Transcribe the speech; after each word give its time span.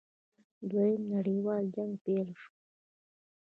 دویم 0.69 1.01
نړیوال 1.15 1.63
جنګ 1.75 1.93
پیل 2.03 2.29
شو. 2.41 2.51